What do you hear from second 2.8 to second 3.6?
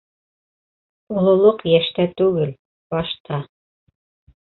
башта.